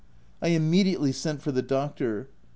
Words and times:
—I 0.41 0.47
immediately 0.47 1.11
sent 1.11 1.43
for 1.43 1.51
the 1.51 1.61
doctor. 1.61 2.27